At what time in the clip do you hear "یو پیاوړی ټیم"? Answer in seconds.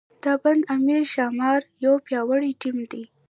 1.85-2.77